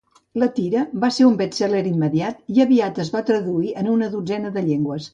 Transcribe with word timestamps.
La 0.43 0.45
tira 0.59 0.85
va 1.03 1.09
ser 1.17 1.27
un 1.27 1.35
best-seller 1.41 1.83
immediat 1.91 2.41
i 2.57 2.65
aviat 2.67 3.05
es 3.07 3.15
va 3.19 3.25
traduir 3.31 3.73
en 3.85 3.95
una 3.97 4.13
dotzena 4.19 4.57
de 4.61 4.69
llengües. 4.73 5.09